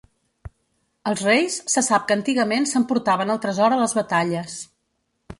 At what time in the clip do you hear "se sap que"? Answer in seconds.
1.73-2.17